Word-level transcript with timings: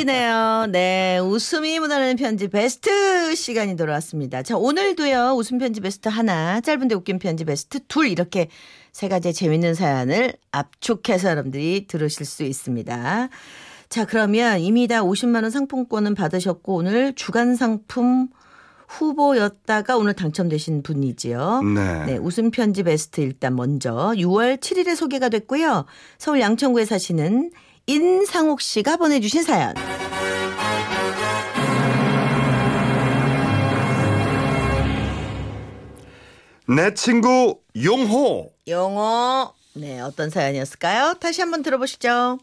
토요일이네요. 0.00 0.66
네. 0.70 1.18
웃음이 1.18 1.78
묻어나는 1.78 2.16
편지 2.16 2.48
베스트 2.48 3.34
시간이 3.34 3.76
돌아왔습니다. 3.76 4.42
자, 4.42 4.56
오늘도요. 4.56 5.34
웃음 5.36 5.58
편지 5.58 5.80
베스트 5.80 6.08
하나, 6.08 6.60
짧은데 6.60 6.94
웃긴 6.94 7.18
편지 7.18 7.44
베스트 7.44 7.80
둘 7.86 8.08
이렇게 8.08 8.48
세 8.92 9.08
가지 9.08 9.32
재밌는 9.32 9.74
사연을 9.74 10.34
압축해서 10.52 11.30
여러분들이 11.30 11.86
들으실 11.88 12.26
수 12.26 12.44
있습니다. 12.44 13.28
자, 13.88 14.04
그러면 14.04 14.60
이미 14.60 14.86
다 14.86 15.02
50만 15.02 15.42
원 15.42 15.50
상품권은 15.50 16.14
받으셨고 16.14 16.74
오늘 16.74 17.14
주간 17.14 17.54
상품 17.56 18.28
후보였다가 18.88 19.96
오늘 19.96 20.14
당첨되신 20.14 20.82
분이지요. 20.82 21.62
네. 21.62 22.04
네, 22.06 22.16
웃음 22.16 22.50
편지 22.50 22.82
베스트 22.82 23.20
일단 23.20 23.54
먼저 23.54 24.12
6월 24.16 24.58
7일에 24.58 24.96
소개가 24.96 25.28
됐고요. 25.28 25.84
서울 26.18 26.40
양천구에 26.40 26.84
사시는 26.84 27.50
인상옥 27.90 28.60
씨가 28.60 28.98
보내주신 28.98 29.42
사연. 29.42 29.74
내 36.68 36.94
친구 36.94 37.58
용호. 37.82 38.52
영어. 38.68 39.52
네, 39.74 40.00
어떤 40.00 40.30
사연이었을까요? 40.30 41.14
다시 41.14 41.40
한번 41.40 41.64
들어보시죠. 41.64 42.38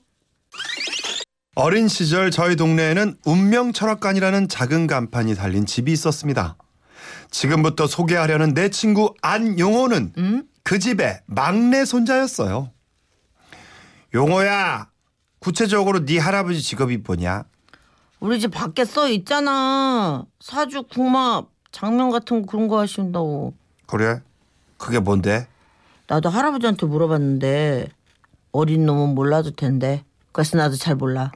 어린 1.55 1.88
시절 1.88 2.29
저희 2.29 2.57
동네에는 2.57 3.17
운명 3.23 3.71
철학관이라는 3.71 4.49
작은 4.49 4.85
간판이 4.88 5.35
달린 5.35 5.66
집이 5.66 5.93
있었습니다. 5.93 6.57
지금부터 7.31 7.88
소개하려는 7.88 8.53
내 8.53 8.67
친구 8.67 9.13
안용호는 9.21 10.13
음? 10.17 10.43
그 10.63 10.77
집의 10.77 11.21
막내 11.25 11.85
손자였어요. 11.85 12.73
용호야, 14.13 14.89
구체적으로 15.39 16.05
네 16.05 16.17
할아버지 16.17 16.61
직업이 16.61 16.97
뭐냐? 16.97 17.43
우리 18.19 18.39
집 18.39 18.49
밖에 18.49 18.85
써 18.85 19.07
있잖아. 19.09 20.25
사주, 20.39 20.83
궁합, 20.83 21.49
장면 21.71 22.09
같은 22.09 22.41
거 22.41 22.52
그런 22.52 22.67
거 22.67 22.79
하신다고. 22.79 23.53
그래? 23.85 24.21
그게 24.77 24.99
뭔데? 24.99 25.47
나도 26.07 26.29
할아버지한테 26.29 26.85
물어봤는데 26.85 27.89
어린 28.52 28.85
놈은 28.85 29.13
몰라도 29.13 29.52
텐데. 29.52 30.03
그래서 30.31 30.57
나도 30.57 30.75
잘 30.75 30.95
몰라. 30.95 31.31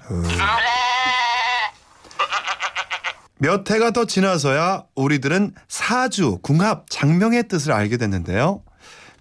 몇 3.38 3.70
해가 3.70 3.92
더 3.92 4.06
지나서야 4.06 4.86
우리들은 4.96 5.56
사주, 5.68 6.40
궁합, 6.42 6.86
장명의 6.90 7.48
뜻을 7.48 7.72
알게 7.72 7.98
됐는데요. 7.98 8.64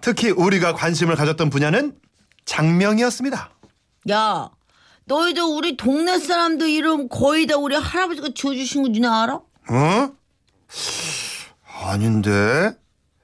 특히 0.00 0.30
우리가 0.30 0.74
관심을 0.74 1.16
가졌던 1.16 1.50
분야는 1.50 1.94
장명이었습니다. 2.44 3.50
야, 4.10 4.50
너희도 5.14 5.56
우리 5.56 5.76
동네 5.76 6.20
사람들 6.20 6.68
이름 6.68 7.08
거의 7.08 7.48
다 7.48 7.56
우리 7.56 7.74
할아버지가 7.74 8.28
지어주신 8.32 8.82
거 8.84 8.88
니네 8.90 9.08
알아? 9.08 9.34
어? 9.34 10.12
아닌데. 11.82 12.72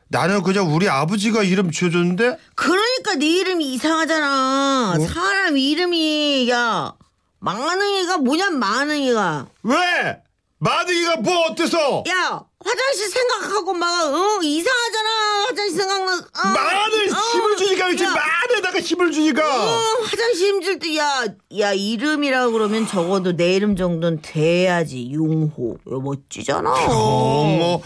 나는 0.08 0.42
그냥 0.42 0.74
우리 0.74 0.88
아버지가 0.88 1.44
이름 1.44 1.70
지어줬는데 1.70 2.38
그러니까 2.56 3.14
네 3.14 3.26
이름이 3.26 3.72
이상하잖아. 3.74 4.96
사람 5.08 5.56
이름이 5.56 6.50
야 6.50 6.92
망하능이가 7.38 8.18
뭐냐 8.18 8.50
망하능이가. 8.50 9.46
왜? 9.62 10.22
마등이가 10.58 11.16
뭐 11.18 11.46
어때서? 11.50 12.02
야 12.08 12.44
화장실 12.66 13.08
생각하고 13.08 13.72
막 13.74 14.12
어, 14.12 14.40
이상하잖아. 14.42 15.10
화장실 15.48 15.76
생각나. 15.78 16.12
어, 16.14 16.48
마늘 16.54 17.08
어, 17.10 17.14
힘을 17.32 17.56
주니까 17.56 17.90
야, 17.90 18.14
마늘에다가 18.14 18.80
힘을 18.80 19.12
주니까. 19.12 19.42
어, 19.44 19.80
화장실 20.04 20.48
힘줄 20.48 20.78
때야야 20.80 21.72
이름이라 21.74 22.50
그러면 22.50 22.86
적어도 22.86 23.36
내 23.36 23.54
이름 23.54 23.76
정도는 23.76 24.20
돼야지 24.22 25.10
용호. 25.12 25.78
야, 25.92 25.98
멋지잖아. 26.02 26.70
용어, 26.88 27.80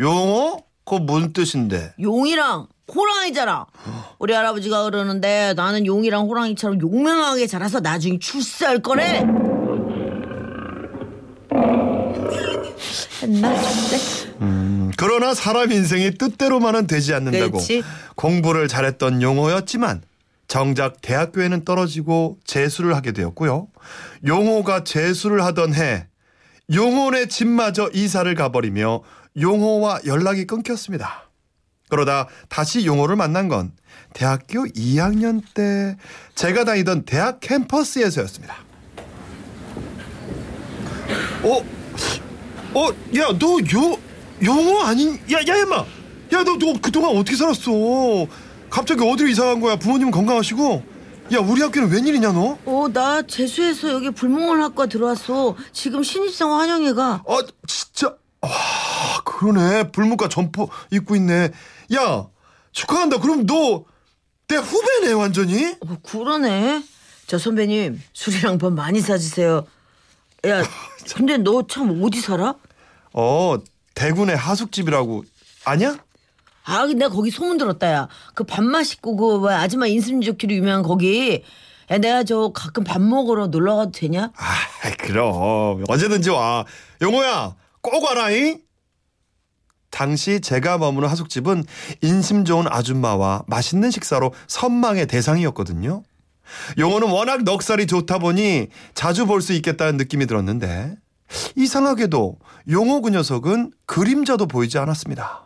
용어? 0.00 0.58
그거 0.84 0.98
뭔 0.98 1.32
뜻인데? 1.32 1.94
용이랑 2.00 2.66
호랑이잖아. 2.94 3.66
우리 4.18 4.34
할아버지가 4.34 4.82
그러는데 4.84 5.54
나는 5.56 5.86
용이랑 5.86 6.26
호랑이처럼 6.26 6.80
용맹하게 6.80 7.46
자라서 7.46 7.80
나중에 7.80 8.18
출세할 8.18 8.82
거래. 8.82 9.24
했나 13.22 13.60
출세? 13.60 14.28
그러나 14.96 15.34
사람 15.34 15.72
인생이 15.72 16.12
뜻대로만은 16.12 16.86
되지 16.86 17.14
않는다고 17.14 17.52
그렇지. 17.52 17.82
공부를 18.16 18.68
잘했던 18.68 19.22
용호였지만 19.22 20.02
정작 20.48 21.00
대학교에는 21.00 21.64
떨어지고 21.64 22.38
재수를 22.44 22.96
하게 22.96 23.12
되었고요. 23.12 23.68
용호가 24.26 24.84
재수를 24.84 25.44
하던 25.44 25.74
해 25.74 26.06
용호네 26.72 27.26
집마저 27.28 27.90
이사를 27.92 28.32
가버리며 28.34 29.02
용호와 29.40 30.00
연락이 30.06 30.46
끊겼습니다. 30.46 31.30
그러다 31.88 32.28
다시 32.48 32.86
용호를 32.86 33.16
만난 33.16 33.48
건 33.48 33.72
대학교 34.12 34.64
2학년 34.64 35.42
때 35.54 35.96
제가 36.34 36.64
다니던 36.64 37.04
대학 37.04 37.40
캠퍼스에서였습니다. 37.40 38.56
어? 41.42 41.79
어? 42.74 42.88
야, 43.16 43.28
너 43.38 43.58
요, 43.58 43.98
용호 44.42 44.80
아닌? 44.82 45.14
야, 45.32 45.38
야, 45.46 45.56
임마! 45.56 45.76
야, 46.32 46.44
너, 46.44 46.56
너 46.58 46.72
그동안 46.80 47.16
어떻게 47.16 47.36
살았어? 47.36 47.70
갑자기 48.70 49.02
어디로 49.02 49.28
이사 49.28 49.44
간 49.46 49.60
거야? 49.60 49.76
부모님은 49.76 50.12
건강하시고? 50.12 50.82
야, 51.32 51.38
우리 51.38 51.60
학교는 51.62 51.90
웬일이냐, 51.90 52.32
너? 52.32 52.58
어, 52.64 52.88
나 52.92 53.22
재수해서 53.22 53.90
여기 53.92 54.10
불문학과 54.10 54.86
들어왔어. 54.86 55.56
지금 55.72 56.02
신입생 56.02 56.50
환영회가. 56.52 57.24
아, 57.26 57.38
진짜. 57.66 58.14
아, 58.42 58.48
그러네. 59.24 59.90
불문과 59.92 60.28
점퍼 60.28 60.68
입고 60.90 61.16
있네. 61.16 61.50
야, 61.94 62.26
축하한다. 62.72 63.18
그럼 63.20 63.46
너 63.46 63.84
내 64.50 64.56
후배네, 64.56 65.12
완전히? 65.12 65.76
어, 65.80 65.96
그러네. 66.02 66.82
저 67.28 67.38
선배님 67.38 68.02
술이랑 68.12 68.58
밥 68.58 68.72
많이 68.72 69.00
사주세요. 69.00 69.64
야, 70.46 70.62
근데 71.14 71.36
너 71.38 71.62
참 71.66 72.00
어디 72.02 72.20
살아? 72.20 72.54
어, 73.12 73.56
대군의 73.94 74.36
하숙집이라고. 74.36 75.24
아냐? 75.64 75.98
아, 76.64 76.80
근데 76.86 76.94
내가 77.04 77.14
거기 77.14 77.30
소문 77.30 77.58
들었다, 77.58 77.90
야. 77.92 78.08
그 78.34 78.44
밥 78.44 78.62
맛있고, 78.64 79.16
그, 79.16 79.38
뭐, 79.38 79.50
아줌마 79.50 79.86
인심 79.86 80.20
좋기로 80.20 80.54
유명한 80.54 80.82
거기. 80.82 81.42
야, 81.90 81.98
내가 81.98 82.22
저 82.24 82.52
가끔 82.54 82.84
밥 82.84 83.00
먹으러 83.02 83.48
놀러 83.48 83.76
가도 83.76 83.90
되냐? 83.92 84.30
아, 84.36 84.90
그럼. 84.98 85.84
언제든지 85.88 86.30
와. 86.30 86.64
용호야, 87.02 87.56
꼭 87.80 88.04
와라잉? 88.04 88.60
당시 89.90 90.40
제가 90.40 90.78
머무는 90.78 91.08
하숙집은 91.08 91.64
인심 92.02 92.44
좋은 92.44 92.66
아줌마와 92.68 93.42
맛있는 93.48 93.90
식사로 93.90 94.32
선망의 94.46 95.06
대상이었거든요. 95.08 96.04
용호는 96.78 97.08
워낙 97.10 97.42
넉살이 97.42 97.86
좋다 97.86 98.18
보니 98.18 98.68
자주 98.94 99.26
볼 99.26 99.40
수 99.42 99.52
있겠다는 99.52 99.96
느낌이 99.96 100.26
들었는데 100.26 100.96
이상하게도 101.56 102.38
용호 102.70 103.02
그 103.02 103.10
녀석은 103.10 103.72
그림자도 103.86 104.46
보이지 104.46 104.78
않았습니다. 104.78 105.44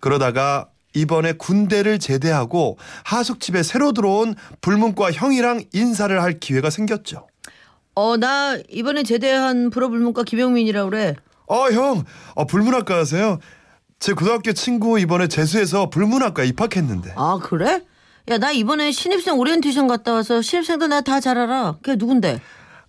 그러다가 0.00 0.68
이번에 0.94 1.32
군대를 1.32 1.98
제대하고 1.98 2.78
하숙집에 3.04 3.62
새로 3.62 3.92
들어온 3.92 4.34
불문과 4.60 5.12
형이랑 5.12 5.64
인사를 5.72 6.22
할 6.22 6.38
기회가 6.40 6.70
생겼죠. 6.70 7.26
어, 7.94 8.16
나 8.16 8.56
이번에 8.70 9.02
제대한 9.02 9.70
불어불문과 9.70 10.22
김영민이라 10.24 10.84
그래. 10.86 11.16
어, 11.46 11.70
형, 11.70 12.04
어, 12.34 12.46
불문학과세요? 12.46 13.38
제 13.98 14.12
고등학교 14.12 14.52
친구 14.52 14.98
이번에 14.98 15.26
재수해서 15.28 15.88
불문학과 15.90 16.44
입학했는데. 16.44 17.14
아, 17.16 17.38
그래? 17.42 17.82
야, 18.28 18.38
나 18.38 18.50
이번에 18.50 18.90
신입생 18.90 19.38
오리엔테이션 19.38 19.86
갔다 19.86 20.12
와서 20.12 20.42
신입생도 20.42 20.88
나 20.88 21.04
다 21.04 21.20
잘 21.20 21.38
알아. 21.38 21.76
걔 21.84 21.94
누군데? 21.94 22.40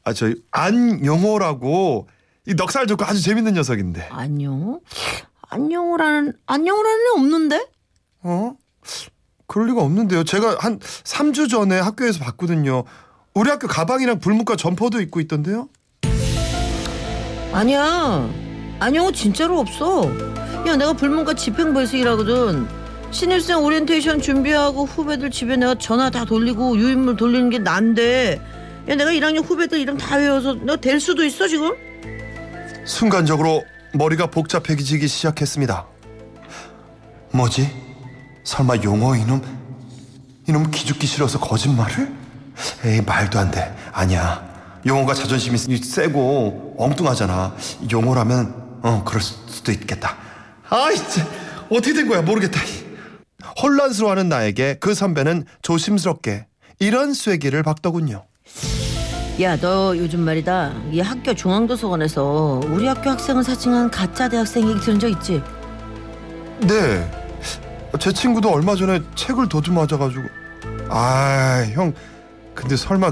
아, 0.04 0.14
저희 0.14 0.36
안영호라고 0.52 2.08
이 2.48 2.54
넉살 2.56 2.88
좋고 2.88 3.06
아주 3.06 3.22
재밌는 3.22 3.54
녀석인데. 3.54 4.08
안영호? 4.12 4.80
안영호라는, 5.50 6.34
안영호라는 6.46 7.00
애 7.06 7.20
없는데? 7.20 7.68
어? 8.24 8.56
그럴 9.46 9.68
리가 9.68 9.82
없는데요. 9.82 10.24
제가 10.24 10.58
한 10.60 10.80
3주 10.80 11.50
전에 11.50 11.80
학교에서 11.80 12.20
봤거든요. 12.24 12.84
우리 13.34 13.50
학교 13.50 13.68
가방이랑 13.68 14.20
불문과 14.20 14.56
점퍼도 14.56 15.02
입고 15.02 15.20
있던데요. 15.22 15.70
아니야. 17.54 18.28
안영호는 18.80 19.14
진짜로 19.14 19.60
없어. 19.60 20.06
야, 20.68 20.76
내가 20.76 20.94
불문과 20.94 21.34
집행부에서 21.34 21.96
일하거든. 21.98 22.68
신입생 23.12 23.64
오리엔테이션 23.64 24.22
준비하고 24.22 24.86
후배들 24.86 25.32
집에 25.32 25.56
내가 25.56 25.76
전화 25.76 26.10
다 26.10 26.26
돌리고 26.26 26.78
유인물 26.78 27.16
돌리는 27.18 27.50
게 27.50 27.60
난데. 27.60 28.42
야, 28.90 28.96
내가 28.96 29.12
1학년 29.12 29.44
후배들 29.44 29.80
이름 29.80 29.98
다 29.98 30.18
외워서 30.18 30.54
내가 30.54 30.76
댈 30.76 31.00
수도 31.00 31.24
있어, 31.24 31.48
지금? 31.48 31.74
순간적으로 32.86 33.64
머리가 33.94 34.28
복잡해지기 34.28 35.08
시작했습니다. 35.08 35.86
뭐지? 37.32 37.70
설마 38.44 38.76
용호 38.84 39.16
이놈? 39.16 39.42
이놈 40.48 40.70
기죽기 40.72 41.08
싫어서 41.08 41.40
거짓말을? 41.40 42.12
에이 42.86 43.02
말도 43.02 43.40
안 43.40 43.52
돼. 43.52 43.76
아니야. 43.92 44.46
용호가 44.86 45.14
자존심이 45.14 45.58
세고 45.58 46.76
엉뚱하잖아. 46.78 47.56
용호라면 47.92 48.80
어 48.84 49.04
그럴 49.06 49.22
수도 49.22 49.72
있겠다. 49.72 50.16
아이 50.70 50.96
참 50.96 51.28
어떻게 51.70 51.94
된 51.94 52.08
거야 52.08 52.22
모르겠다. 52.22 52.62
혼란스러워하는 53.62 54.30
나에게 54.30 54.78
그 54.80 54.94
선배는 54.94 55.46
조심스럽게 55.62 56.48
이런 56.80 57.14
쐐기를 57.14 57.64
박더군요. 57.64 58.26
야, 59.42 59.56
너 59.58 59.96
요즘 59.96 60.22
말이다. 60.22 60.74
이 60.92 61.00
학교 61.00 61.34
중앙도서관에서 61.34 62.62
우리 62.66 62.88
학교 62.88 63.12
학생을 63.12 63.44
사칭한 63.44 63.92
가짜 63.92 64.28
대학생 64.28 64.68
얘기 64.68 64.80
들은 64.80 65.00
적 65.00 65.08
있지? 65.10 65.42
네. 66.62 67.12
제 68.00 68.12
친구도 68.12 68.50
얼마 68.50 68.76
전에 68.76 69.00
책을 69.16 69.48
도둑맞아가지고. 69.48 70.24
아, 70.90 71.66
형. 71.74 71.94
근데 72.56 72.76
설마 72.76 73.12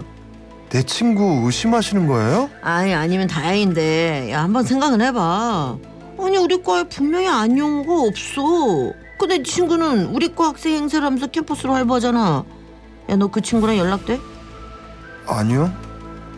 내 0.69 0.81
친구 0.81 1.43
의심하시는 1.45 2.07
거예요? 2.07 2.49
아니, 2.61 2.93
아니면 2.95 3.27
다행인데. 3.27 4.31
야, 4.31 4.41
한번 4.41 4.63
생각은 4.63 5.01
해봐. 5.01 5.77
아니, 6.19 6.37
우리 6.37 6.61
과에 6.63 6.83
분명히 6.85 7.27
안용호가 7.27 8.07
없어. 8.07 8.41
근데 9.17 9.37
네 9.37 9.43
친구는 9.43 10.07
우리 10.07 10.33
과 10.35 10.47
학생 10.49 10.75
행사를 10.75 11.05
하면서 11.05 11.27
캠퍼스로 11.27 11.73
활보하잖아. 11.73 12.43
야, 13.09 13.15
너 13.15 13.27
그 13.27 13.41
친구랑 13.41 13.77
연락돼? 13.77 14.19
아니요. 15.27 15.73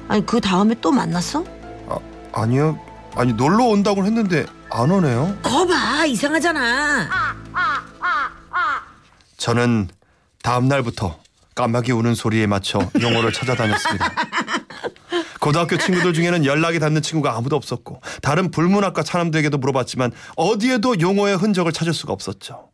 아니, 0.07 0.25
그 0.25 0.39
다음에 0.39 0.75
또 0.79 0.91
만났어? 0.91 1.43
아, 1.89 1.97
아니요. 2.33 2.79
아니 3.15 3.33
놀러 3.33 3.63
온다고 3.65 4.05
했는데 4.05 4.45
안 4.69 4.91
오네요. 4.91 5.35
거봐, 5.41 6.05
이상하잖아. 6.05 7.07
저는 9.37 9.89
다음 10.43 10.67
날부터 10.67 11.17
까마귀 11.55 11.91
우는 11.93 12.13
소리에 12.15 12.45
맞춰 12.47 12.79
용호를 13.01 13.33
찾아다녔습니다. 13.33 14.11
고등학교 15.39 15.77
친구들 15.77 16.13
중에는 16.13 16.45
연락이 16.45 16.79
닿는 16.79 17.01
친구가 17.01 17.35
아무도 17.35 17.55
없었고 17.55 18.01
다른 18.21 18.51
불문학과 18.51 19.03
사람들에게도 19.03 19.57
물어봤지만 19.57 20.11
어디에도 20.35 20.99
용호의 20.99 21.37
흔적을 21.37 21.71
찾을 21.71 21.93
수가 21.93 22.13
없었죠. 22.13 22.66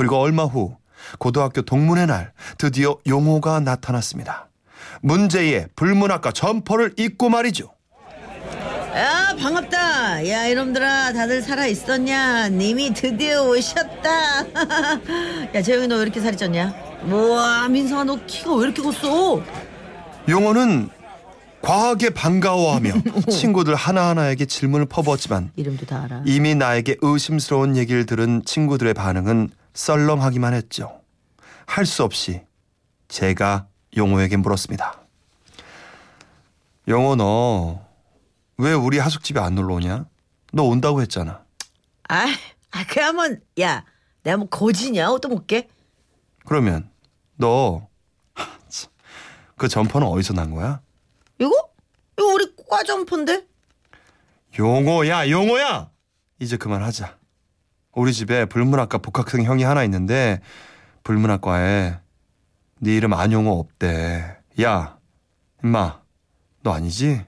그리고 0.00 0.16
얼마 0.16 0.44
후 0.44 0.78
고등학교 1.18 1.60
동문회 1.60 2.06
날 2.06 2.32
드디어 2.56 2.96
용호가 3.06 3.60
나타났습니다. 3.60 4.48
문제의 5.02 5.66
불문학과 5.76 6.32
점퍼를 6.32 6.94
입고 6.96 7.28
말이죠. 7.28 7.70
야 8.96 9.36
반갑다. 9.38 10.26
야 10.26 10.46
이놈들아 10.46 11.12
다들 11.12 11.42
살아있었냐? 11.42 12.48
님이 12.48 12.94
드디어 12.94 13.42
오셨다. 13.44 14.46
야 15.54 15.62
재영이 15.62 15.86
너 15.86 15.96
왜 15.96 16.02
이렇게 16.04 16.18
살이 16.18 16.34
쪘냐? 16.34 16.72
우와 17.12 17.68
민성아 17.68 18.04
너 18.04 18.18
키가 18.26 18.54
왜 18.54 18.64
이렇게 18.64 18.80
컸어? 18.80 19.42
용호는 20.30 20.88
과하게 21.60 22.10
반가워하며 22.10 22.92
친구들 23.30 23.74
하나하나에게 23.74 24.46
질문을 24.46 24.86
퍼부었지만 24.86 25.50
이름도 25.56 25.84
다 25.84 26.04
알아. 26.04 26.22
이미 26.24 26.54
나에게 26.54 26.96
의심스러운 27.02 27.76
얘기를 27.76 28.06
들은 28.06 28.42
친구들의 28.46 28.94
반응은 28.94 29.50
썰렁하기만 29.74 30.54
했죠. 30.54 31.00
할 31.66 31.86
수 31.86 32.02
없이 32.04 32.42
제가 33.08 33.68
용호에게 33.96 34.36
물었습니다. 34.36 35.00
용호 36.88 37.16
너 37.16 37.90
왜 38.62 38.74
우리 38.74 38.98
하숙집에 38.98 39.40
안 39.40 39.54
놀러 39.54 39.76
오냐? 39.76 40.04
너 40.52 40.64
온다고 40.64 41.00
했잖아. 41.00 41.42
아, 42.10 42.26
아 42.72 42.84
그러면 42.90 43.40
야 43.58 43.86
내가 44.22 44.36
뭐 44.36 44.48
거지냐 44.50 45.06
또 45.22 45.28
못게 45.28 45.66
그러면 46.44 46.90
너 47.36 47.88
그 49.56 49.68
점퍼는 49.68 50.06
어디서 50.06 50.32
난 50.34 50.50
거야? 50.50 50.80
이거 51.38 51.50
이거 52.18 52.26
우리 52.34 52.54
과 52.68 52.82
점퍼인데 52.82 53.46
용호야 54.58 55.28
용호야 55.30 55.90
이제 56.38 56.56
그만하자. 56.56 57.16
우리 57.92 58.12
집에 58.12 58.44
불문학과 58.44 58.98
복학생 58.98 59.42
형이 59.44 59.62
하나 59.64 59.82
있는데 59.84 60.40
불문학과에 61.02 61.98
네 62.80 62.94
이름 62.96 63.12
안용호 63.12 63.58
없대. 63.58 64.36
야 64.62 64.98
임마 65.64 66.00
너 66.62 66.72
아니지? 66.72 67.24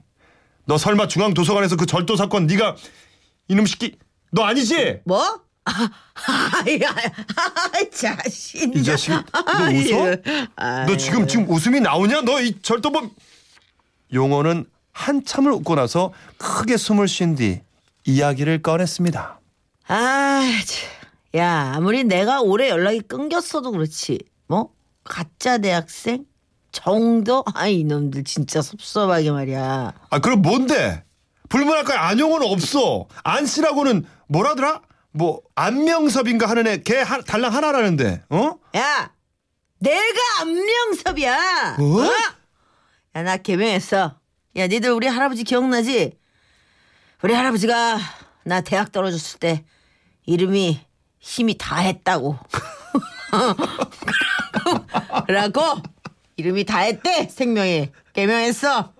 너 0.65 0.77
설마 0.77 1.07
중앙 1.07 1.33
도서관에서 1.33 1.75
그 1.75 1.85
절도 1.85 2.15
사건 2.15 2.47
네가 2.47 2.75
이놈 3.49 3.65
새끼 3.65 3.97
너 4.31 4.43
아니지? 4.43 5.01
뭐? 5.05 5.41
아, 5.65 5.89
자신. 7.91 8.73
이 8.73 8.83
자식 8.83 9.11
너 9.11 9.69
웃어? 9.71 10.15
너 10.87 10.97
지금 10.97 11.27
지금 11.27 11.49
웃음이 11.49 11.79
나오냐? 11.79 12.21
너 12.21 12.39
이 12.41 12.59
절도범 12.61 13.11
용호는 14.13 14.65
한참을 14.91 15.51
웃고 15.53 15.75
나서 15.75 16.11
크게 16.37 16.77
숨을 16.77 17.07
쉰 17.07 17.35
뒤 17.35 17.61
이야기를 18.05 18.61
꺼냈습니다. 18.61 19.39
아, 19.87 20.41
참. 20.65 20.89
야, 21.35 21.73
아무리 21.75 22.03
내가 22.03 22.41
올해 22.41 22.69
연락이 22.69 23.01
끊겼어도 23.01 23.71
그렇지. 23.71 24.19
뭐? 24.47 24.71
가짜 25.03 25.57
대학생? 25.57 26.25
정도? 26.71 27.43
아, 27.53 27.67
이놈들 27.67 28.23
진짜 28.23 28.61
섭섭하게 28.61 29.31
말이야. 29.31 29.93
아 30.09 30.19
그럼 30.19 30.41
뭔데? 30.41 31.03
불문학과에 31.49 31.97
안용호는 31.97 32.47
없어. 32.47 33.07
안 33.23 33.45
씨라고는 33.45 34.05
뭐라더라? 34.27 34.81
뭐 35.11 35.41
안명섭인가 35.53 36.49
하는 36.49 36.65
애걔 36.65 37.03
달랑 37.27 37.53
하나라는데 37.53 38.23
어? 38.29 38.55
야, 38.75 39.13
내가 39.79 40.19
안명섭이야. 40.41 41.75
뭐? 41.77 42.05
야, 43.15 43.21
나 43.21 43.37
개명했어. 43.37 44.19
야, 44.55 44.67
니들 44.67 44.91
우리 44.91 45.05
할아버지 45.07 45.43
기억나지? 45.43 46.17
우리 47.21 47.33
할아버지가 47.35 47.99
나 48.45 48.61
대학 48.61 48.91
떨어졌을 48.91 49.39
때 49.39 49.63
이름이 50.25 50.79
힘이 51.19 51.57
다 51.57 51.77
했다고. 51.77 52.37
그러고 55.27 55.61
이름이 56.37 56.65
다 56.65 56.79
했대 56.79 57.27
생명이 57.29 57.89
개명했어. 58.13 58.93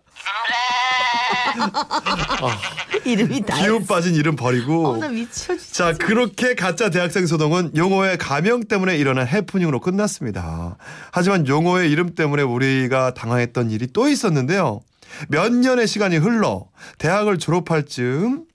이름이 3.05 3.41
다 3.41 3.57
기운. 3.57 3.85
빠진 3.85 4.15
이름 4.15 4.35
버리고 4.35 4.87
어, 4.87 4.97
나 4.97 5.09
미쳐 5.09 5.55
진짜. 5.57 5.91
자 5.91 5.97
그렇게 5.97 6.55
가짜 6.55 6.89
대학생 6.89 7.25
소동은 7.27 7.75
용호의 7.75 8.17
가명 8.17 8.63
때문에 8.63 8.97
일어난 8.97 9.27
해프닝으로 9.27 9.79
끝났습니다. 9.81 10.77
하지만 11.11 11.47
용호의 11.47 11.91
이름 11.91 12.15
때문에 12.15 12.43
우리가 12.43 13.13
당황했던 13.13 13.71
일이 13.71 13.87
또 13.91 14.07
있었는데요. 14.07 14.81
몇 15.27 15.51
년의 15.53 15.87
시간이 15.87 16.17
흘러 16.17 16.65
대학을 16.97 17.37
졸업할 17.37 17.85
즈음 17.85 18.45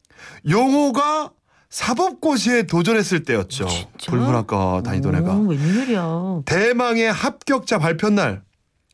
용호가 0.48 1.30
사법고시에 1.70 2.62
도전했을 2.62 3.24
때였죠. 3.24 3.68
불문학과 4.06 4.82
다니던 4.84 5.14
애가. 5.16 5.34
오, 5.34 5.48
웬일이야. 5.48 6.42
대망의 6.46 7.12
합격자 7.12 7.78
발표 7.78 8.08
날 8.10 8.42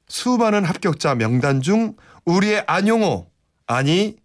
수많은 0.09 0.65
합격자 0.65 1.15
명단 1.15 1.63
중 1.63 1.95
우리의 2.25 2.65
안용호 2.67 3.27
아니 3.67 4.17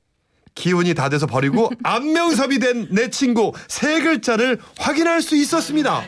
기운이 0.56 0.94
다 0.94 1.10
돼서 1.10 1.26
버리고 1.28 1.70
안명섭이 1.84 2.60
된 2.60 2.88
내 2.92 3.10
친구 3.10 3.54
세 3.68 4.02
글자를 4.02 4.60
확인할 4.80 5.22
수 5.22 5.36
있었습니다. 5.36 6.02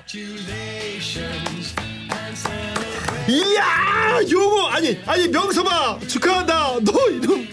이야 3.28 4.20
용호 4.30 4.68
아니 4.68 5.02
아니 5.06 5.28
명섭아 5.28 6.00
축하한다. 6.08 6.80
너 6.82 7.10
이놈. 7.10 7.48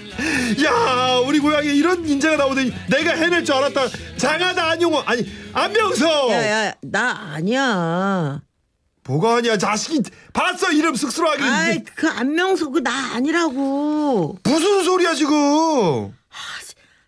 야 0.64 1.16
우리 1.24 1.38
고향에 1.38 1.68
이런 1.68 2.06
인재가 2.08 2.36
나오더니 2.36 2.72
내가 2.88 3.12
해낼 3.12 3.44
줄 3.44 3.54
알았다. 3.54 3.88
장하다 4.16 4.70
안용호. 4.70 5.00
아니 5.06 5.30
안명섭 5.52 6.30
야야 6.30 6.74
나 6.82 7.32
아니야. 7.34 8.40
뭐가 9.04 9.36
아니야? 9.36 9.56
자식이 9.56 10.02
봤어? 10.34 10.70
이름 10.70 10.94
쑥스러워하게 10.94 11.42
아이 11.44 11.82
그 11.94 12.08
안명석 12.08 12.72
그나 12.72 13.14
아니라고. 13.14 14.38
무슨 14.42 14.84
소리야 14.84 15.14
지금? 15.14 16.12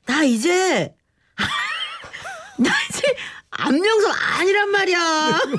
나 0.06 0.22
이제 0.24 0.92
나 2.58 2.70
이제 2.88 3.02
안명석 3.50 4.12
아니란 4.38 4.70
말이야. 4.70 5.40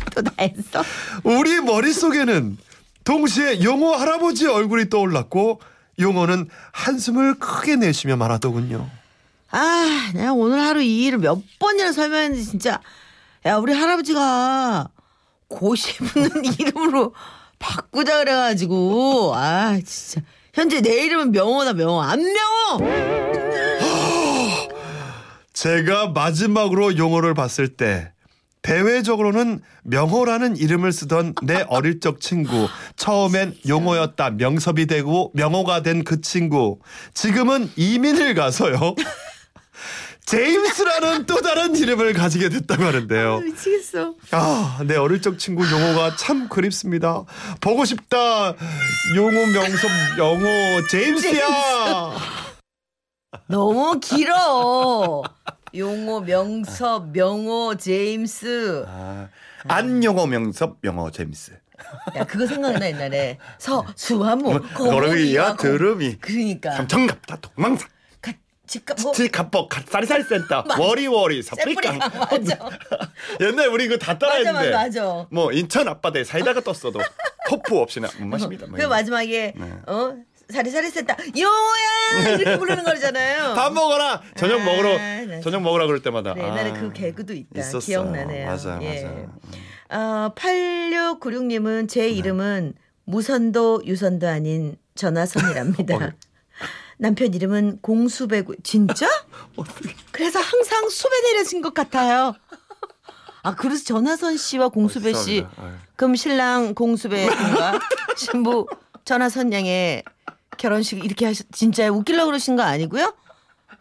나 0.21 0.31
했어? 0.39 0.83
우리 1.23 1.61
머릿속에는 1.61 2.57
동시에 3.03 3.63
용호 3.63 3.93
할아버지 3.95 4.47
얼굴이 4.47 4.89
떠올랐고 4.89 5.61
용호는 5.99 6.49
한숨을 6.71 7.35
크게 7.39 7.77
내쉬며 7.77 8.15
말하더군요. 8.17 8.89
아, 9.51 10.11
내가 10.13 10.33
오늘 10.33 10.59
하루 10.59 10.81
이 10.81 11.03
일을 11.05 11.19
몇 11.19 11.39
번이나 11.59 11.91
설명했는데 11.91 12.43
진짜 12.43 12.79
야 13.45 13.57
우리 13.57 13.73
할아버지가 13.73 14.89
고시 15.47 15.97
붙는 15.97 16.45
이름으로 16.59 17.13
바꾸자 17.59 18.19
그래가지고 18.19 19.33
아 19.35 19.77
진짜 19.85 20.25
현재 20.53 20.81
내 20.81 21.05
이름은 21.05 21.31
명호다 21.31 21.73
명호 21.73 22.01
안 22.01 22.19
명호. 22.21 22.91
제가 25.53 26.07
마지막으로 26.07 26.97
용호를 26.97 27.33
봤을 27.33 27.67
때 27.67 28.11
대외적으로는 28.61 29.59
명호라는 29.83 30.55
이름을 30.57 30.91
쓰던 30.91 31.33
내 31.43 31.65
어릴 31.69 31.99
적 31.99 32.21
친구. 32.21 32.67
처음엔 32.95 33.55
용호였다. 33.67 34.31
명섭이 34.31 34.85
되고 34.87 35.31
명호가 35.33 35.81
된 35.83 36.03
그 36.03 36.21
친구. 36.21 36.79
지금은 37.13 37.69
이민을 37.75 38.33
가서요. 38.35 38.95
제임스라는 40.25 41.25
또 41.25 41.41
다른 41.41 41.75
이름을 41.75 42.13
가지게 42.13 42.49
됐다고 42.49 42.83
하는데요. 42.85 43.39
미치겠어. 43.39 44.13
아, 44.31 44.79
내 44.85 44.95
어릴 44.95 45.21
적 45.21 45.37
친구 45.39 45.69
용호가 45.69 46.15
참 46.15 46.47
그립습니다. 46.47 47.23
보고 47.59 47.83
싶다. 47.83 48.53
용호 49.15 49.47
명섭 49.47 49.89
영호 50.17 50.87
제임스야. 50.89 51.41
너무 53.47 53.99
길어. 53.99 55.23
용호, 55.73 56.21
명섭, 56.21 57.11
명호, 57.11 57.77
제임스. 57.77 58.85
아, 58.87 59.29
안용호 59.67 60.25
명섭 60.27 60.79
영호 60.83 61.11
제임스. 61.11 61.53
야 62.15 62.23
그거 62.25 62.45
생각나 62.45 62.85
옛날에 62.87 63.37
서 63.57 63.83
수화모 63.95 64.61
거름이야 64.75 65.55
드름이 65.55 66.17
그러니까 66.19 66.73
삼천갑다 66.73 67.37
동망사 67.41 67.87
가, 68.21 68.31
집값 68.67 69.01
뭐 69.01 69.11
칠갑복 69.11 69.67
갓사리살 69.67 70.23
센터 70.23 70.63
워리워리 70.79 71.41
세프리깡, 71.41 71.97
맞아. 71.97 72.69
옛날 73.41 73.67
우리 73.69 73.85
이거 73.85 73.97
다 73.97 74.13
맞아 74.13 74.19
따라했는데 74.19 74.69
맞아 74.71 75.03
맞아. 75.03 75.27
뭐 75.31 75.51
인천 75.51 75.87
앞바다에 75.87 76.23
사이다가 76.23 76.61
떴어도 76.61 76.99
호프 77.49 77.75
없이는 77.77 78.07
못 78.19 78.27
마십니다. 78.27 78.67
뭐그 78.67 78.83
마지막에 78.85 79.53
네. 79.57 79.73
어 79.87 80.15
사리사리 80.51 80.89
센터 80.89 81.15
용호야 81.37 82.35
이렇게 82.35 82.57
부르는 82.57 82.83
거잖아요. 82.83 83.53
밥 83.55 83.73
먹어라 83.73 84.21
저녁 84.35 84.61
아, 84.61 84.65
먹으러 84.65 84.97
네. 84.97 85.41
저녁 85.41 85.61
먹으라 85.61 85.85
그럴 85.87 86.01
때마다 86.01 86.33
네, 86.33 86.43
옛날에 86.43 86.71
아, 86.71 86.73
그 86.73 86.93
개그도 86.93 87.33
있다. 87.33 87.59
있었어요. 87.59 87.81
기억나네요. 87.81 88.45
맞아요, 88.47 88.79
예. 88.83 89.03
맞아요. 89.03 89.33
어, 89.89 90.33
8696님은 90.35 91.89
제 91.89 92.01
네. 92.01 92.09
이름은 92.09 92.73
무선도 93.05 93.83
유선도 93.85 94.27
아닌 94.27 94.77
전화선이랍니다. 94.95 95.95
어. 95.95 96.11
남편 96.97 97.33
이름은 97.33 97.79
공수배구 97.81 98.57
진짜? 98.63 99.07
그래서 100.11 100.39
항상 100.39 100.87
수배 100.87 101.21
내려진 101.31 101.61
것 101.61 101.73
같아요. 101.73 102.33
아 103.43 103.55
그래서 103.55 103.83
전화선 103.85 104.37
씨와 104.37 104.69
공수배 104.69 105.13
씨 105.13 105.25
죄송합니다. 105.25 105.63
아유. 105.63 105.71
그럼 105.95 106.15
신랑 106.15 106.75
공수배인가 106.75 107.79
신부 108.15 108.67
전화선 109.03 109.51
양의 109.51 110.03
결혼식 110.65 111.03
이렇게 111.03 111.25
하셨 111.25 111.47
진짜 111.51 111.89
웃기려고 111.89 112.27
그러신 112.27 112.55
거 112.55 112.61
아니고요? 112.61 113.15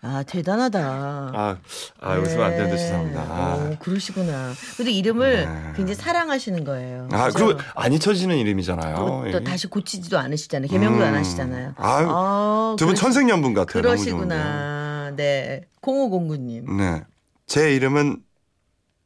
아 0.02 0.22
대단하다. 0.26 0.80
아, 0.80 1.58
아 2.00 2.14
웃으면 2.14 2.42
안 2.42 2.50
되는데 2.52 2.78
죄송합니다. 2.78 3.20
아, 3.20 3.54
어, 3.54 3.76
그러시구나. 3.80 4.54
근데 4.78 4.90
이름을 4.92 5.44
네. 5.44 5.72
굉장히 5.76 5.94
사랑하시는 5.96 6.64
거예요. 6.64 7.08
아 7.12 7.26
그죠? 7.26 7.46
그리고 7.48 7.60
안 7.74 7.92
잊혀지는 7.92 8.34
이름이잖아요. 8.38 8.96
또, 8.96 9.24
또 9.30 9.38
예. 9.40 9.44
다시 9.44 9.66
고치지도 9.66 10.18
않으시잖아요. 10.18 10.70
개명도 10.70 11.04
안 11.04 11.12
음. 11.12 11.18
하시잖아요. 11.18 11.74
아유, 11.76 12.06
아, 12.08 12.76
두분 12.78 12.94
그러시- 12.94 12.98
천생연분 12.98 13.52
같아요. 13.52 13.82
그러시구나. 13.82 15.10
네. 15.16 15.66
0509님. 15.82 16.76
네. 16.78 17.02
제 17.46 17.74
이름은 17.76 18.22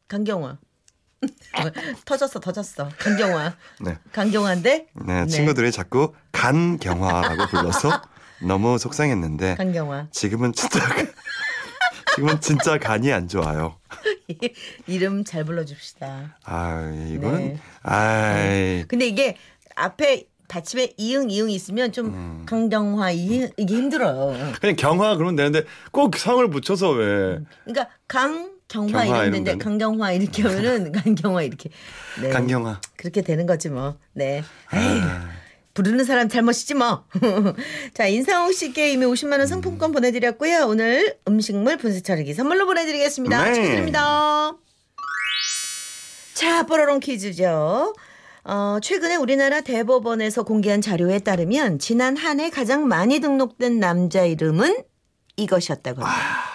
강경화. 0.07 0.59
터졌어, 2.05 2.41
터졌어. 2.41 2.89
강경화. 2.99 3.55
네. 3.81 3.99
강경화인데? 4.13 4.87
네, 5.07 5.27
친구들이 5.27 5.73
자꾸 5.73 6.15
간경화라고 6.33 7.47
불러서 7.49 8.03
너무 8.43 8.79
속상했는데 8.79 9.57
강경화. 9.57 10.09
지금은 10.11 10.53
진짜 10.53 10.81
지금은 12.15 12.41
진짜 12.41 12.79
간이 12.79 13.13
안 13.13 13.29
좋아요. 13.29 13.79
이름 14.87 15.25
잘 15.25 15.45
불러줍시다. 15.45 16.39
아 16.45 16.93
이거는 17.09 17.39
네. 17.39 17.59
아이 17.83 18.85
근데 18.87 19.07
이게 19.07 19.37
앞에 19.77 20.27
받침에 20.47 20.93
이응, 20.97 21.31
이응 21.31 21.51
있으면 21.51 21.91
좀 21.91 22.07
음. 22.07 22.47
강경화, 22.47 23.11
이응, 23.13 23.49
이게 23.57 23.75
힘들어요. 23.75 24.53
그냥 24.61 24.77
경화 24.77 25.17
그러면 25.17 25.37
되는데 25.37 25.65
꼭 25.91 26.17
성을 26.17 26.49
붙여서 26.49 26.91
왜 26.91 27.41
그러니까 27.65 27.89
강, 28.07 28.54
되는데 28.83 29.53
되네. 29.53 29.59
강경화 29.59 30.13
이렇게 30.13 30.43
하면은 30.43 30.93
강경화 30.93 31.43
이렇게. 31.43 31.71
네. 32.21 32.29
간경화 32.31 32.81
그렇게 32.97 33.23
되는 33.23 33.47
거지 33.47 33.69
뭐. 33.69 33.97
네. 34.13 34.43
에이, 34.73 35.01
아, 35.03 35.29
부르는 35.75 36.05
사람 36.05 36.29
잘못이지 36.29 36.75
뭐. 36.75 37.05
자, 37.95 38.07
인상홍 38.07 38.53
씨께 38.53 38.93
이미 38.93 39.07
50만 39.07 39.39
원 39.39 39.47
상품권 39.47 39.93
보내드렸고요. 39.93 40.67
오늘 40.67 41.17
음식물 41.29 41.77
분쇄 41.79 42.01
처리기 42.01 42.35
선물로 42.35 42.67
보내드리겠습니다. 42.67 43.45
네. 43.45 43.55
축하드립니다. 43.55 44.57
자, 46.35 46.67
뽀로롱 46.67 47.01
퀴즈죠. 47.01 47.95
어, 48.47 48.79
최근에 48.83 49.17
우리나라 49.17 49.61
대법원에서 49.63 50.43
공개한 50.43 50.81
자료에 50.83 51.21
따르면 51.21 51.79
지난 51.79 52.17
한 52.17 52.41
해 52.41 52.51
가장 52.51 52.87
많이 52.89 53.21
등록된 53.21 53.79
남자 53.81 54.25
이름은 54.25 54.83
이것이었다고 55.37 56.03
합니다. 56.03 56.54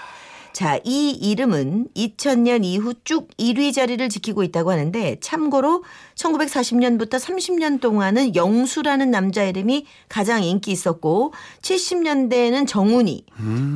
자, 0.60 0.78
이 0.84 1.12
이름은 1.12 1.88
2000년 1.96 2.66
이후 2.66 2.94
쭉 3.06 3.30
1위 3.38 3.74
자리를 3.74 4.10
지키고 4.10 4.44
있다고 4.44 4.72
하는데 4.72 5.18
참고로 5.22 5.86
1940년부터 6.16 7.12
30년 7.12 7.80
동안은 7.80 8.36
영수라는 8.36 9.10
남자 9.10 9.46
이름이 9.46 9.86
가장 10.10 10.44
인기 10.44 10.72
있었고 10.72 11.34
70년대에는 11.62 12.68
정훈이, 12.68 13.26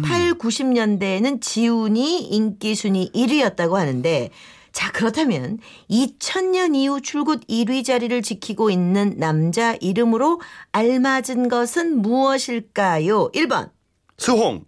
8, 0.04 0.34
90년대에는 0.34 1.40
지훈이 1.40 2.24
인기 2.24 2.76
순위 2.76 3.10
1위였다고 3.14 3.76
하는데 3.76 4.30
자, 4.74 4.92
그렇다면 4.92 5.60
2000년 5.90 6.76
이후 6.76 7.00
줄곧 7.00 7.48
1위 7.48 7.86
자리를 7.86 8.22
지키고 8.22 8.70
있는 8.70 9.14
남자 9.18 9.78
이름으로 9.80 10.42
알맞은 10.74 11.48
것은 11.48 12.02
무엇일까요? 12.02 13.32
1번, 13.32 13.70
수홍. 14.18 14.66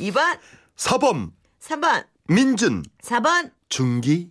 2번, 0.00 0.38
서범 0.76 1.32
3번, 1.60 2.06
민준 2.28 2.82
4번. 3.02 3.50
중기 3.68 4.30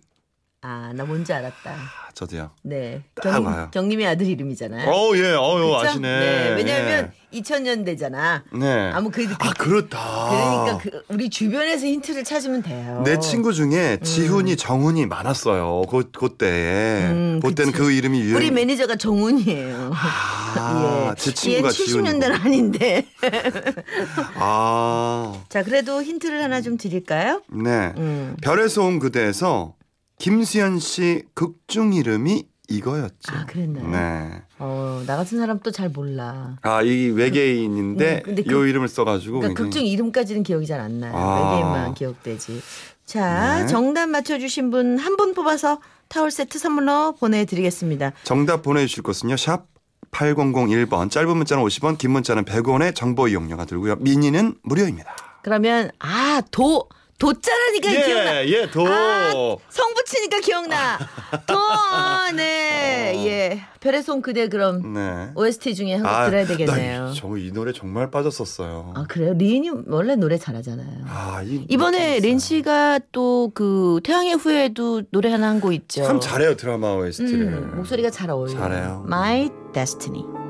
아, 0.62 0.90
나 0.94 1.04
뭔지 1.04 1.32
알았다. 1.32 1.70
아, 1.70 2.10
저도요. 2.14 2.50
네. 2.62 3.02
딱 3.14 3.44
와요. 3.44 3.68
경님의 3.72 4.06
아들 4.06 4.26
이름이잖아요. 4.26 4.90
어 4.90 5.14
예 5.16 5.26
어유 5.34 5.64
그쵸? 5.66 5.76
아시네. 5.76 6.00
네. 6.18 6.54
왜냐하면 6.56 7.12
2000년대잖아. 7.32 8.42
예. 8.54 8.58
네. 8.58 8.90
아무 8.92 9.10
그, 9.10 9.26
그아 9.28 9.52
그렇다. 9.52 9.98
그러니까 10.30 10.78
그 10.78 11.02
우리 11.14 11.28
주변에서 11.30 11.86
힌트를 11.86 12.24
찾으면 12.24 12.62
돼요. 12.62 13.02
내 13.04 13.18
친구 13.20 13.52
중에 13.52 13.98
지훈이 14.02 14.56
정훈이 14.56 15.06
많았어요. 15.06 15.82
그 15.88 16.10
그때에 16.10 17.10
음, 17.10 17.40
그때는 17.44 17.70
그치. 17.70 17.84
그 17.84 17.92
이름이 17.92 18.18
유행. 18.22 18.36
우리 18.36 18.50
매니저가 18.50 18.96
정훈이에요. 18.96 19.90
아, 19.94 21.14
제 21.18 21.32
친구가 21.32 21.68
얘 21.68 21.70
70년대는 21.70 22.20
지훈이고. 22.22 22.44
아닌데. 22.44 23.06
아, 24.36 25.34
자, 25.48 25.62
그래도 25.62 26.02
힌트를 26.02 26.42
하나 26.42 26.60
좀 26.60 26.76
드릴까요? 26.76 27.42
네. 27.52 27.92
음. 27.98 28.36
별에서 28.42 28.82
온 28.82 28.98
그대에서 28.98 29.74
김수현 30.18 30.78
씨 30.78 31.22
극중 31.34 31.92
이름이 31.92 32.44
이거였죠. 32.68 33.32
아, 33.32 33.44
그랬나요? 33.46 33.88
네. 33.88 34.42
어, 34.58 35.02
나 35.06 35.16
같은 35.16 35.38
사람 35.38 35.60
또 35.60 35.70
잘 35.70 35.88
몰라. 35.88 36.56
아, 36.62 36.82
이 36.82 37.08
외계인인데 37.10 38.16
음, 38.16 38.22
근데 38.24 38.42
요 38.50 38.58
그- 38.58 38.66
이름을 38.68 38.88
써가지고. 38.88 39.38
그러니까 39.40 39.62
굉장히- 39.62 39.70
극중 39.70 39.86
이름까지는 39.86 40.42
기억이 40.42 40.66
잘 40.66 40.80
안 40.80 40.98
나요. 40.98 41.12
아. 41.14 41.50
외계인만 41.50 41.94
기억되지. 41.94 42.60
자, 43.04 43.60
네. 43.60 43.66
정답 43.68 44.08
맞춰주신 44.08 44.70
분 44.70 44.98
한 44.98 45.16
분 45.16 45.32
뽑아서 45.34 45.80
타월 46.08 46.30
세트 46.32 46.58
선물로 46.58 47.14
보내드리겠습니다. 47.20 48.12
정답 48.24 48.62
보내주실 48.62 49.02
곳은요. 49.04 49.36
샵 49.36 49.66
8001번 50.10 51.10
짧은 51.10 51.36
문자는 51.36 51.62
50원 51.62 51.98
긴 51.98 52.10
문자는 52.12 52.44
100원의 52.44 52.94
정보 52.96 53.28
이용료가 53.28 53.64
들고요. 53.66 53.96
미니는 53.96 54.56
무료입니다. 54.62 55.14
그러면 55.42 55.90
아 56.00 56.40
도 56.50 56.88
도자라니까 57.18 57.90
기억나. 58.04 58.46
예, 58.46 58.70
도. 58.70 58.86
아, 58.86 59.32
성 59.70 59.94
붙이니까 59.94 60.40
기억나. 60.40 60.98
도, 61.46 61.54
네, 62.36 63.14
예. 63.26 63.62
별의 63.80 64.02
손 64.02 64.20
그대 64.20 64.48
그럼 64.48 64.92
네. 64.94 65.30
OST 65.34 65.74
중에 65.74 65.94
한곡 65.94 66.26
들어야 66.30 66.46
되겠네요. 66.46 67.12
저 67.14 67.36
이 67.38 67.52
노래 67.52 67.72
정말 67.72 68.10
빠졌었어요. 68.10 68.92
아 68.96 69.04
그래요? 69.08 69.32
린이 69.34 69.70
원래 69.86 70.16
노래 70.16 70.36
잘하잖아요. 70.38 71.04
아, 71.06 71.42
이 71.44 71.64
이번에 71.68 72.16
느낌 72.16 72.22
린 72.30 72.36
있어요. 72.36 72.46
씨가 72.58 73.00
또 73.12 73.50
그 73.54 74.00
태양의 74.04 74.34
후예도 74.34 75.02
노래 75.10 75.30
하나 75.30 75.48
한 75.48 75.60
곡 75.60 75.72
있죠. 75.72 76.04
참 76.04 76.20
잘해요 76.20 76.56
드라마 76.56 76.94
OST를. 76.96 77.46
음, 77.46 77.76
목소리가 77.76 78.10
잘 78.10 78.30
어울려요. 78.30 78.58
잘해요. 78.58 79.04
My 79.06 79.48
Destiny. 79.72 80.45